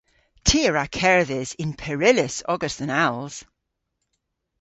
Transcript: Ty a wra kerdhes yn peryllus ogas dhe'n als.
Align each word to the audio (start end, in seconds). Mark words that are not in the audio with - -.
Ty 0.45 0.59
a 0.67 0.71
wra 0.71 0.85
kerdhes 0.99 1.51
yn 1.63 1.71
peryllus 1.81 2.37
ogas 2.53 2.75
dhe'n 2.79 2.93
als. 3.05 3.35